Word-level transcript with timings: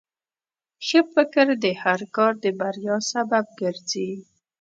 ښه 0.85 0.99
فکر 1.13 1.47
د 1.63 1.65
هر 1.83 2.01
کار 2.15 2.33
د 2.43 2.45
بریا 2.59 2.97
سبب 3.11 3.45
ګرځي. 3.61 4.09